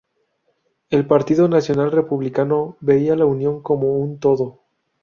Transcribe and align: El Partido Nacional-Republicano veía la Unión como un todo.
El 0.89 1.05
Partido 1.05 1.47
Nacional-Republicano 1.47 2.75
veía 2.79 3.15
la 3.15 3.25
Unión 3.27 3.61
como 3.61 3.97
un 3.99 4.17
todo. 4.17 4.61